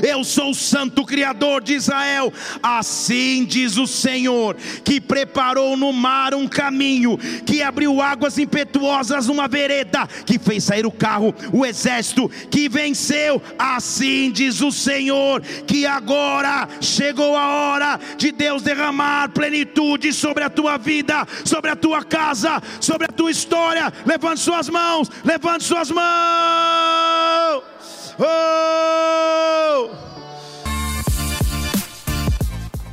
[0.04, 2.32] eu sou o Santo Criador de Israel.
[2.62, 9.48] Assim diz o Senhor, que preparou no mar um caminho, que abriu águas impetuosas numa
[9.48, 13.42] vereda, que fez sair o carro, o exército, que venceu.
[13.58, 20.50] Assim diz o Senhor, que agora chegou a hora de Deus derramar plenitude sobre a
[20.50, 23.92] tua vida, sobre a tua casa, sobre a tua história.
[24.06, 27.69] Levante suas mãos, levante suas mãos.
[28.20, 29.90] Oh!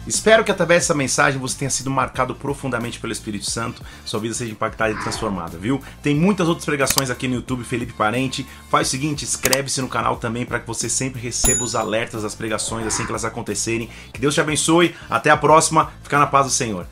[0.06, 4.34] Espero que através dessa mensagem você tenha sido marcado profundamente pelo Espírito Santo, sua vida
[4.34, 5.82] seja impactada e transformada, viu?
[6.00, 8.46] Tem muitas outras pregações aqui no YouTube, Felipe Parente.
[8.70, 12.36] Faz o seguinte, inscreve-se no canal também para que você sempre receba os alertas das
[12.36, 13.90] pregações assim que elas acontecerem.
[14.12, 14.94] Que Deus te abençoe.
[15.10, 15.92] Até a próxima.
[16.04, 16.86] Fica na paz do Senhor.